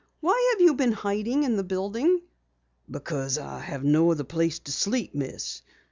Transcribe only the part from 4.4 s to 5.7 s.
to sleep, Miss.